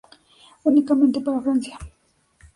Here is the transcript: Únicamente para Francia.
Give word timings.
Únicamente 0.69 1.21
para 1.23 1.43
Francia. 1.45 1.77